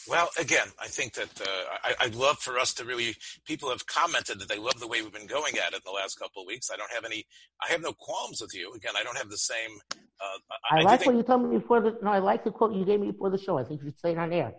Well, 0.08 0.29
again, 0.39 0.67
I 0.79 0.88
think 0.88 1.13
that 1.13 1.41
uh, 1.41 1.93
I, 2.00 2.05
would 2.05 2.15
love 2.15 2.39
for 2.39 2.58
us 2.58 2.74
to 2.75 2.86
really. 2.86 3.15
People 3.46 3.70
have 3.70 3.86
commented 3.86 4.39
that 4.39 4.50
they 4.50 4.58
love 4.58 4.79
the 4.79 4.88
way 4.88 5.03
we've 5.03 5.13
been 5.13 5.27
going 5.27 5.58
at 5.58 5.74
it 5.74 5.75
in 5.75 5.81
the 5.86 5.91
last 5.91 6.17
couple 6.17 6.41
of 6.41 6.48
weeks. 6.48 6.72
I 6.74 6.75
don't 6.75 6.91
have 6.91 7.05
any. 7.05 7.25
I 7.62 7.72
have 7.72 7.81
no 7.81 7.93
qualms 7.93 8.41
with 8.41 8.55
you. 8.55 8.74
Again, 8.74 8.93
I 8.98 9.03
don't 9.03 9.17
have 9.17 9.29
the 9.29 9.38
same. 9.38 9.70
Uh, 9.93 10.55
I, 10.72 10.79
I, 10.79 10.81
like 10.84 11.05
what 11.05 11.15
you 11.15 11.22
told 11.22 11.48
me 11.48 11.60
before 11.60 11.81
the. 11.81 11.98
No, 12.01 12.12
I 12.12 12.17
like 12.17 12.43
the 12.43 12.50
quote 12.50 12.74
you 12.74 12.84
gave 12.84 13.00
me 13.00 13.12
before 13.12 13.29
the 13.29 13.38
show. 13.38 13.60
I 13.60 13.63
think 13.63 13.81
you 13.81 13.89
should 13.89 14.00
say 14.00 14.12
it 14.13 14.17
on 14.17 14.34
air. 14.34 14.53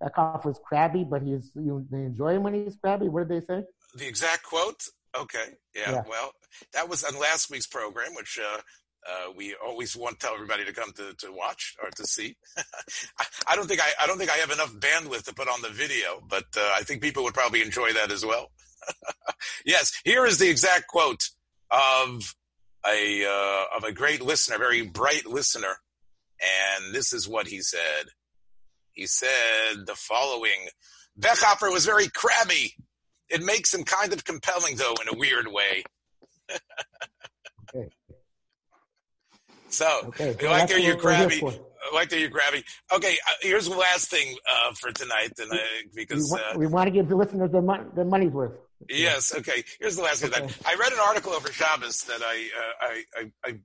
That 0.00 0.40
is 0.46 0.58
crabby, 0.64 1.04
but 1.04 1.22
he's 1.22 1.50
you 1.54 1.86
they 1.90 1.98
enjoy 1.98 2.36
him 2.36 2.42
when 2.44 2.54
he's 2.54 2.76
crabby. 2.76 3.08
What 3.08 3.28
did 3.28 3.42
they 3.42 3.46
say? 3.46 3.64
The 3.94 4.06
exact 4.06 4.44
quote. 4.44 4.82
Okay, 5.18 5.56
yeah, 5.74 5.90
yeah. 5.90 6.02
Well, 6.08 6.32
that 6.72 6.88
was 6.88 7.04
on 7.04 7.18
last 7.18 7.50
week's 7.50 7.66
program, 7.66 8.14
which 8.14 8.38
uh, 8.42 8.60
uh, 9.06 9.32
we 9.36 9.54
always 9.64 9.96
want 9.96 10.18
to 10.18 10.26
tell 10.26 10.34
everybody 10.34 10.64
to 10.64 10.72
come 10.72 10.92
to, 10.92 11.14
to 11.14 11.32
watch 11.32 11.76
or 11.82 11.90
to 11.90 12.06
see. 12.06 12.36
I, 13.18 13.24
I, 13.48 13.56
don't 13.56 13.66
think 13.66 13.80
I, 13.80 13.90
I 14.02 14.06
don't 14.06 14.18
think 14.18 14.30
I 14.30 14.36
have 14.36 14.50
enough 14.50 14.72
bandwidth 14.74 15.24
to 15.24 15.34
put 15.34 15.48
on 15.48 15.62
the 15.62 15.70
video, 15.70 16.22
but 16.28 16.44
uh, 16.56 16.74
I 16.76 16.82
think 16.82 17.02
people 17.02 17.24
would 17.24 17.34
probably 17.34 17.62
enjoy 17.62 17.92
that 17.94 18.10
as 18.10 18.24
well. 18.24 18.50
yes, 19.66 19.92
here 20.04 20.26
is 20.26 20.38
the 20.38 20.48
exact 20.48 20.86
quote 20.88 21.28
of 21.70 22.34
a 22.86 23.24
uh, 23.26 23.76
of 23.76 23.84
a 23.84 23.92
great 23.92 24.22
listener, 24.22 24.58
very 24.58 24.82
bright 24.82 25.26
listener, 25.26 25.76
and 26.40 26.94
this 26.94 27.12
is 27.12 27.28
what 27.28 27.46
he 27.46 27.60
said. 27.60 28.06
He 28.92 29.06
said 29.06 29.86
the 29.86 29.94
following: 29.94 30.68
Bechhofer 31.18 31.72
was 31.72 31.84
very 31.84 32.08
crabby. 32.08 32.74
It 33.28 33.42
makes 33.42 33.72
him 33.72 33.84
kind 33.84 34.12
of 34.12 34.24
compelling, 34.24 34.76
though, 34.76 34.94
in 35.00 35.14
a 35.14 35.18
weird 35.18 35.46
way. 35.46 35.84
okay. 37.74 37.88
So, 39.68 39.86
okay. 40.06 40.48
like 40.48 40.68
that 40.68 40.82
you're 40.82 40.96
crabby. 40.96 41.40
Like 41.94 42.08
that 42.10 42.18
you're 42.18 42.30
crabby. 42.30 42.64
Okay, 42.92 43.16
uh, 43.26 43.32
here's 43.40 43.68
the 43.68 43.76
last 43.76 44.10
thing 44.10 44.36
uh, 44.48 44.72
for 44.74 44.92
tonight, 44.92 45.32
and 45.38 45.50
uh, 45.52 45.56
because 45.94 46.24
we 46.24 46.30
want, 46.30 46.42
uh, 46.42 46.58
we 46.58 46.66
want, 46.66 46.86
to 46.88 46.90
give 46.90 47.08
the 47.08 47.16
listeners 47.16 47.50
their, 47.52 47.62
mon- 47.62 47.90
their 47.94 48.04
money's 48.04 48.32
worth. 48.32 48.52
Yes. 48.88 49.34
Okay. 49.34 49.64
Here's 49.78 49.96
the 49.96 50.02
last 50.02 50.24
okay. 50.24 50.46
thing. 50.46 50.50
I 50.66 50.74
read 50.74 50.92
an 50.92 50.98
article 50.98 51.32
over 51.32 51.52
Shabbos 51.52 52.02
that 52.04 52.20
I, 52.22 52.48
uh, 52.58 52.72
I, 52.80 53.04
I, 53.16 53.32
I 53.44 53.58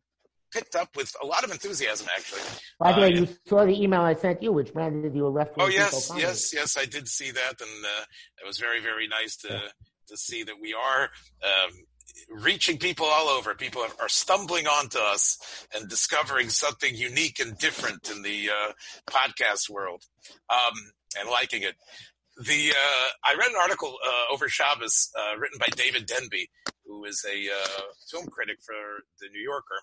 picked 0.55 0.75
up 0.75 0.95
with 0.95 1.13
a 1.21 1.25
lot 1.25 1.43
of 1.43 1.51
enthusiasm, 1.51 2.07
actually. 2.15 2.41
By 2.79 2.93
the 2.93 3.01
way, 3.01 3.13
uh, 3.13 3.19
you 3.19 3.27
saw 3.45 3.65
the 3.65 3.83
email 3.83 4.01
I 4.01 4.13
sent 4.13 4.41
you, 4.41 4.53
which 4.53 4.73
branded 4.73 5.13
you 5.13 5.27
a 5.27 5.29
left 5.29 5.51
Oh 5.59 5.67
yes, 5.67 6.11
yes, 6.15 6.53
yes, 6.53 6.77
I 6.77 6.85
did 6.85 7.07
see 7.09 7.31
that, 7.31 7.55
and 7.59 7.85
uh, 7.85 8.05
it 8.41 8.47
was 8.47 8.57
very, 8.57 8.79
very 8.79 9.07
nice 9.07 9.35
to 9.37 9.49
yeah. 9.49 9.59
to 10.07 10.17
see 10.17 10.43
that 10.43 10.55
we 10.61 10.73
are 10.73 11.09
um, 11.43 11.71
reaching 12.29 12.77
people 12.77 13.05
all 13.05 13.27
over. 13.27 13.53
People 13.53 13.81
are, 13.81 14.09
stumbling 14.09 14.65
onto 14.65 14.97
us 14.99 15.37
and 15.75 15.89
discovering 15.89 16.49
something 16.49 16.95
unique 16.95 17.39
and 17.39 17.57
different 17.57 18.09
in 18.09 18.21
the 18.21 18.49
uh, 18.49 18.71
podcast 19.09 19.69
world 19.69 20.03
um, 20.49 20.73
and 21.19 21.29
liking 21.29 21.63
it. 21.63 21.75
The 22.37 22.71
uh, 22.71 23.07
I 23.23 23.35
read 23.37 23.49
an 23.49 23.57
article 23.61 23.97
uh, 24.05 24.33
over 24.33 24.47
Shabbos 24.47 25.09
uh, 25.17 25.37
written 25.37 25.59
by 25.59 25.67
David 25.75 26.05
Denby, 26.05 26.49
who 26.85 27.05
is 27.05 27.25
a 27.25 27.37
uh, 27.49 27.81
film 28.09 28.27
critic 28.27 28.57
for 28.65 28.75
the 29.21 29.29
New 29.29 29.41
Yorker, 29.41 29.79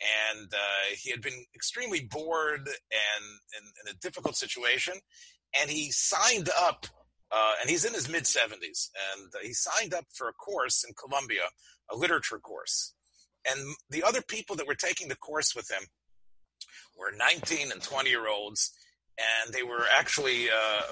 and 0.00 0.52
uh, 0.52 0.96
he 0.96 1.10
had 1.10 1.22
been 1.22 1.44
extremely 1.54 2.00
bored 2.10 2.66
and 2.66 3.24
in, 3.56 3.64
in 3.82 3.94
a 3.94 3.98
difficult 3.98 4.36
situation, 4.36 4.94
and 5.60 5.70
he 5.70 5.90
signed 5.90 6.50
up 6.58 6.86
uh, 7.34 7.52
and 7.60 7.68
he's 7.68 7.84
in 7.84 7.94
his 7.94 8.08
mid 8.08 8.24
70s, 8.24 8.90
and 9.12 9.32
he 9.42 9.52
signed 9.52 9.92
up 9.92 10.04
for 10.12 10.28
a 10.28 10.32
course 10.32 10.84
in 10.86 10.94
Columbia, 10.94 11.42
a 11.90 11.96
literature 11.96 12.38
course. 12.38 12.94
And 13.48 13.74
the 13.90 14.04
other 14.04 14.22
people 14.22 14.56
that 14.56 14.66
were 14.66 14.76
taking 14.76 15.08
the 15.08 15.16
course 15.16 15.54
with 15.54 15.70
him 15.70 15.82
were 16.96 17.12
19 17.16 17.72
and 17.72 17.82
20 17.82 18.08
year 18.08 18.28
olds, 18.28 18.72
and 19.18 19.52
they 19.52 19.64
were 19.64 19.84
actually 19.92 20.48
uh, 20.48 20.82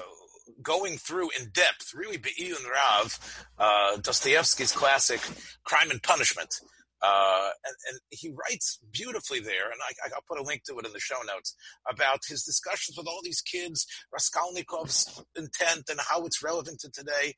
going 0.61 0.97
through 0.97 1.29
in 1.39 1.49
depth, 1.53 1.93
really 1.93 2.17
Be'iyun 2.17 2.69
Rav, 2.69 3.45
uh, 3.57 3.97
Dostoevsky's 3.97 4.73
classic 4.73 5.21
Crime 5.63 5.91
and 5.91 6.03
Punishment. 6.03 6.59
Uh, 7.03 7.49
and, 7.65 7.75
and, 7.89 7.99
he 8.11 8.29
writes 8.29 8.79
beautifully 8.91 9.41
there, 9.41 9.65
and 9.65 9.79
I, 9.81 10.07
will 10.07 10.23
put 10.25 10.39
a 10.39 10.47
link 10.47 10.63
to 10.63 10.77
it 10.79 10.85
in 10.85 10.93
the 10.93 10.99
show 11.01 11.19
notes 11.27 11.53
about 11.89 12.19
his 12.27 12.43
discussions 12.43 12.97
with 12.97 13.07
all 13.07 13.19
these 13.21 13.41
kids, 13.41 13.85
Raskolnikov's 14.15 15.21
intent, 15.35 15.89
and 15.89 15.99
how 15.99 16.25
it's 16.25 16.41
relevant 16.41 16.79
to 16.79 16.91
today. 16.91 17.33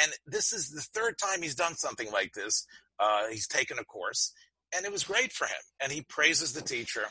And 0.00 0.12
this 0.26 0.52
is 0.52 0.70
the 0.70 0.82
third 0.94 1.16
time 1.18 1.42
he's 1.42 1.56
done 1.56 1.74
something 1.74 2.12
like 2.12 2.32
this. 2.34 2.64
Uh, 3.00 3.28
he's 3.30 3.48
taken 3.48 3.78
a 3.78 3.84
course, 3.84 4.32
and 4.74 4.86
it 4.86 4.92
was 4.92 5.02
great 5.02 5.32
for 5.32 5.46
him. 5.46 5.62
And 5.80 5.90
he 5.90 6.02
praises 6.02 6.52
the 6.52 6.62
teacher. 6.62 7.02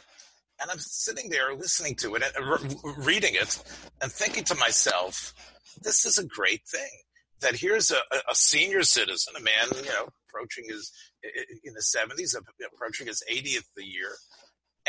And 0.61 0.71
I'm 0.71 0.79
sitting 0.79 1.29
there 1.29 1.53
listening 1.55 1.95
to 1.95 2.15
it 2.15 2.23
and 2.35 2.49
re- 2.49 2.93
reading 3.05 3.35
it 3.35 3.61
and 4.01 4.11
thinking 4.11 4.43
to 4.45 4.55
myself, 4.55 5.33
this 5.83 6.05
is 6.05 6.17
a 6.17 6.25
great 6.25 6.61
thing. 6.67 6.89
That 7.41 7.55
here's 7.55 7.91
a, 7.91 7.99
a 8.29 8.33
senior 8.33 8.83
citizen, 8.83 9.35
a 9.37 9.41
man, 9.41 9.83
you 9.83 9.89
know, 9.89 10.09
approaching 10.27 10.65
his 10.67 10.91
in 11.63 11.73
the 11.73 11.81
70s, 11.81 12.35
approaching 12.73 13.07
his 13.07 13.23
80th 13.31 13.67
year, 13.77 14.15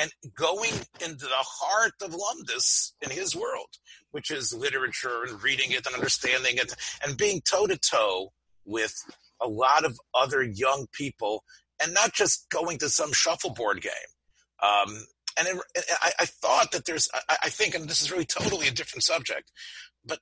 and 0.00 0.10
going 0.34 0.72
into 1.04 1.26
the 1.26 1.30
heart 1.34 1.92
of 2.02 2.12
Lumdis 2.12 2.92
in 3.02 3.10
his 3.10 3.34
world, 3.34 3.68
which 4.12 4.30
is 4.30 4.52
literature 4.52 5.24
and 5.26 5.42
reading 5.42 5.72
it 5.72 5.86
and 5.86 5.94
understanding 5.94 6.56
it 6.56 6.72
and 7.04 7.16
being 7.16 7.42
toe 7.42 7.66
to 7.66 7.76
toe 7.78 8.32
with 8.64 8.94
a 9.40 9.48
lot 9.48 9.84
of 9.84 9.98
other 10.14 10.42
young 10.42 10.86
people 10.92 11.42
and 11.82 11.94
not 11.94 12.12
just 12.12 12.48
going 12.50 12.78
to 12.78 12.88
some 12.88 13.12
shuffleboard 13.12 13.80
game. 13.80 13.92
Um, 14.62 15.04
and 15.38 15.48
it, 15.48 15.84
I, 16.02 16.12
I, 16.20 16.24
thought 16.24 16.72
that 16.72 16.84
there's, 16.84 17.08
I, 17.28 17.36
I, 17.44 17.48
think, 17.48 17.76
and 17.76 17.88
this 17.88 18.02
is 18.02 18.10
really 18.10 18.24
totally 18.24 18.66
a 18.66 18.72
different 18.72 19.04
subject, 19.04 19.52
but 20.04 20.18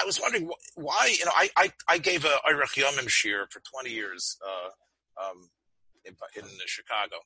I 0.00 0.04
was 0.04 0.20
wondering 0.20 0.50
why, 0.74 1.14
you 1.18 1.24
know, 1.24 1.32
I, 1.34 1.50
I, 1.56 1.72
I 1.88 1.98
gave 1.98 2.24
a 2.24 2.34
Irach 2.48 2.74
Yomim 2.76 3.08
shir 3.08 3.46
for 3.50 3.60
20 3.60 3.90
years, 3.90 4.36
uh, 4.44 5.24
um, 5.24 5.48
in, 6.04 6.14
in, 6.36 6.48
Chicago, 6.66 7.16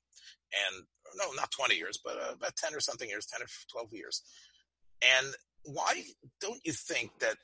and 0.52 0.84
no, 1.16 1.24
not 1.36 1.50
20 1.50 1.74
years, 1.74 1.98
but 2.04 2.16
uh, 2.16 2.34
about 2.34 2.56
10 2.56 2.74
or 2.74 2.80
something 2.80 3.08
years, 3.08 3.26
10 3.26 3.42
or 3.42 3.46
12 3.72 3.92
years. 3.92 4.22
And 5.02 5.28
why 5.64 6.02
don't 6.40 6.60
you 6.64 6.72
think 6.72 7.10
that 7.20 7.36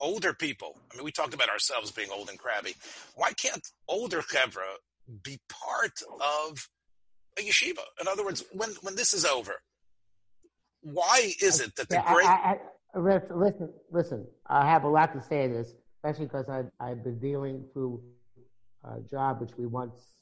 older 0.00 0.32
people, 0.32 0.78
I 0.92 0.96
mean, 0.96 1.04
we 1.04 1.12
talked 1.12 1.34
about 1.34 1.48
ourselves 1.48 1.90
being 1.90 2.10
old 2.10 2.28
and 2.28 2.38
crabby. 2.38 2.74
Why 3.14 3.32
can't 3.32 3.66
older 3.88 4.22
chevra 4.22 4.76
be 5.22 5.40
part 5.48 6.00
of 6.20 6.68
a 7.38 7.42
yeshiva? 7.42 7.82
In 8.00 8.08
other 8.08 8.24
words, 8.24 8.44
when, 8.52 8.70
when 8.82 8.96
this 8.96 9.12
is 9.12 9.24
over, 9.24 9.54
why 10.82 11.32
is 11.42 11.60
it 11.60 11.76
that 11.76 11.88
the 11.88 11.96
yeah, 11.96 12.14
great. 12.14 12.26
I, 12.26 12.32
I, 12.32 12.58
listen, 12.94 13.70
listen, 13.90 14.26
I 14.46 14.66
have 14.66 14.84
a 14.84 14.88
lot 14.88 15.12
to 15.14 15.20
say 15.20 15.46
this, 15.48 15.74
especially 15.96 16.26
because 16.26 16.48
I've, 16.48 16.70
I've 16.80 17.04
been 17.04 17.18
dealing 17.18 17.64
through 17.72 18.02
a 18.84 19.00
job 19.00 19.40
which 19.40 19.56
we 19.58 19.66
once 19.66 20.12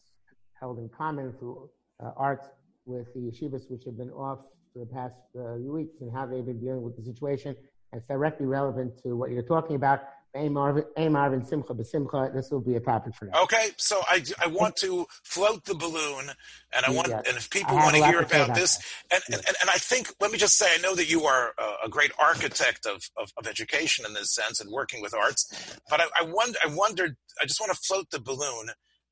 held 0.59 0.79
in 0.79 0.89
common 0.89 1.33
through 1.39 1.71
uh, 2.03 2.11
arts 2.17 2.49
with 2.85 3.13
the 3.15 3.21
yeshivas 3.21 3.71
which 3.71 3.85
have 3.85 3.97
been 3.97 4.11
off 4.11 4.39
for 4.73 4.81
the 4.81 4.87
past 4.87 5.15
uh, 5.39 5.55
weeks 5.59 6.01
and 6.01 6.13
how 6.13 6.27
they've 6.27 6.45
been 6.45 6.61
dealing 6.61 6.83
with 6.83 6.97
the 6.97 7.03
situation. 7.03 7.55
It's 7.93 8.07
directly 8.07 8.47
relevant 8.47 9.01
to 9.03 9.17
what 9.17 9.31
you're 9.31 9.43
talking 9.43 9.77
about. 9.77 10.01
Hey 10.38 10.49
Marvin, 10.49 10.85
hey 10.97 11.09
Marvin, 11.09 11.45
Simcha, 11.45 11.75
Simcha. 11.85 12.30
This 12.33 12.50
will 12.50 12.61
be 12.61 12.76
a 12.76 12.80
topic 12.80 13.12
for 13.16 13.25
now. 13.25 13.42
Okay, 13.42 13.71
so 13.76 14.00
I, 14.07 14.23
I 14.40 14.47
want 14.47 14.76
to 14.76 15.04
float 15.25 15.64
the 15.64 15.75
balloon, 15.75 16.30
and 16.73 16.87
I 16.87 16.90
want, 16.90 17.09
Yeah. 17.09 17.23
and 17.26 17.37
if 17.37 17.50
people 17.50 17.75
want 17.75 17.97
to 17.97 18.07
hear 18.07 18.21
about 18.21 18.45
about 18.47 18.57
this, 18.57 18.78
and, 19.11 19.21
and, 19.26 19.37
and, 19.37 19.57
and 19.61 19.68
I 19.68 19.78
think, 19.78 20.14
let 20.21 20.30
me 20.30 20.38
just 20.38 20.57
say, 20.57 20.66
I 20.73 20.78
know 20.78 20.95
that 20.95 21.11
you 21.11 21.25
are 21.25 21.54
a, 21.59 21.87
a 21.87 21.88
great 21.88 22.12
architect 22.21 22.87
of, 22.87 23.02
of, 23.16 23.33
of 23.37 23.49
education 23.49 24.04
in 24.07 24.14
this 24.14 24.33
sense 24.33 24.61
and 24.61 24.71
working 24.71 25.02
with 25.02 25.12
arts, 25.12 25.52
but 25.90 26.00
I, 26.00 26.04
I 26.21 26.23
wonder, 26.25 26.57
I 26.64 26.73
wondered, 26.73 27.16
I 27.42 27.45
just 27.45 27.59
want 27.61 27.73
to 27.73 27.78
float 27.78 28.11
the 28.11 28.21
balloon 28.21 28.71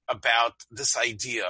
about 0.09 0.52
this 0.71 0.97
idea 0.97 1.47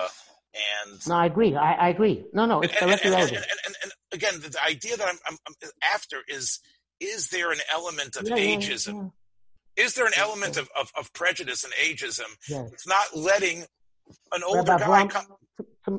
and 0.87 1.07
No, 1.07 1.17
I 1.17 1.27
agree. 1.27 1.55
I, 1.55 1.75
I 1.75 1.89
agree. 1.91 2.25
No, 2.33 2.47
no, 2.47 2.63
it's 2.63 2.73
and, 2.81 2.89
directly 2.89 3.11
and, 3.11 3.21
and, 3.21 3.31
relevant. 3.31 3.47
and, 3.67 3.77
and 3.83 3.93
again, 4.13 4.35
the, 4.41 4.49
the 4.49 4.65
idea 4.65 4.97
that 4.97 5.07
I'm, 5.07 5.19
I'm, 5.29 5.37
I'm 5.47 5.71
after 5.95 6.19
is: 6.29 6.61
is 6.99 7.29
there 7.29 7.53
an 7.53 7.59
element 7.71 8.17
of 8.17 8.27
Yeah, 8.27 8.37
yeah, 8.37 8.57
ageism? 8.57 9.13
Is 9.77 9.95
there 9.95 10.07
an 10.07 10.13
element 10.17 10.57
of, 10.57 10.69
of, 10.79 10.91
of 10.99 11.13
prejudice 11.13 11.65
and 11.65 11.73
ageism? 11.75 12.25
yeah. 12.49 12.65
It's 12.73 12.87
not 12.87 13.15
letting 13.15 13.65
an 14.33 14.43
older 14.47 14.77
guy 14.79 15.07
come 15.07 15.27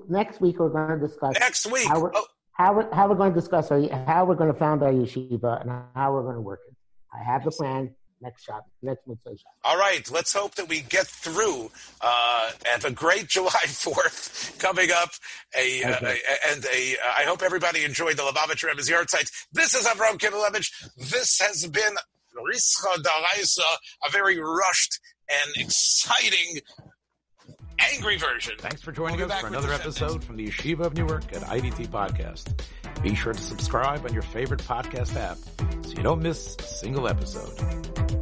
next 0.09 0.41
week 0.41 0.59
we're 0.59 0.69
going 0.69 0.99
to 0.99 1.07
discuss 1.07 1.33
next 1.39 1.65
week. 1.71 1.87
How, 1.87 1.99
we're- 2.01 2.11
Oh, 2.15 2.25
how, 2.53 2.73
we're, 2.73 2.93
how 2.93 3.07
we're 3.07 3.15
going 3.15 3.33
to 3.33 3.39
discuss 3.39 3.69
our, 3.71 3.81
how 4.05 4.25
we're 4.25 4.35
going 4.35 4.51
to 4.51 4.57
found 4.59 4.81
our 4.83 4.91
yeshiva 4.91 5.61
and 5.61 5.71
how 5.95 6.11
we're 6.13 6.23
going 6.23 6.35
to 6.35 6.41
work 6.41 6.59
it. 6.67 6.75
I 7.13 7.23
have 7.23 7.43
the 7.43 7.51
plan. 7.51 7.93
Next 8.19 8.45
shot, 8.45 8.63
next 8.81 9.07
mitzvah 9.07 9.29
shot. 9.37 9.51
all 9.63 9.77
right, 9.77 10.09
let's 10.11 10.33
hope 10.33 10.55
that 10.55 10.67
we 10.67 10.79
get 10.81 11.05
through. 11.05 11.69
Uh, 12.01 12.49
have 12.65 12.83
a 12.83 12.89
great 12.89 13.27
July 13.35 13.51
Fourth 13.67 14.55
coming 14.57 14.89
up. 14.91 15.09
A, 15.55 15.83
uh, 15.83 15.89
a- 16.01 16.51
and 16.51 16.65
a. 16.73 16.93
Uh, 16.93 17.11
I 17.15 17.23
hope 17.25 17.43
everybody 17.43 17.83
enjoyed 17.83 18.17
the 18.17 18.23
Lubavitch 18.23 18.63
Rebbe's 18.63 18.89
yahrzeit. 18.89 19.29
This 19.51 19.75
is 19.75 19.85
Avram 19.85 20.17
Kivelevich. 20.17 20.71
This 20.97 21.39
has 21.41 21.67
been 21.67 21.93
Rischa 22.37 23.01
Daraisa, 23.01 23.61
a 24.05 24.11
very 24.11 24.39
rushed 24.39 24.99
and 25.29 25.51
exciting, 25.57 26.59
angry 27.79 28.17
version. 28.17 28.53
Thanks 28.59 28.81
for 28.81 28.91
joining 28.91 29.19
We'll 29.19 29.31
us 29.31 29.41
for 29.41 29.47
another 29.47 29.73
episode 29.73 30.23
from 30.23 30.37
the 30.37 30.47
Yeshiva 30.47 30.81
of 30.81 30.95
Newark 30.95 31.25
at 31.33 31.41
IDT 31.43 31.87
Podcast. 31.87 32.61
Be 33.01 33.13
sure 33.15 33.33
to 33.33 33.39
subscribe 33.39 34.05
on 34.05 34.13
your 34.13 34.23
favorite 34.23 34.61
podcast 34.61 35.15
app 35.15 35.37
so 35.85 35.91
you 35.91 36.03
don't 36.03 36.21
miss 36.21 36.55
a 36.59 36.63
single 36.63 37.07
episode. 37.07 38.16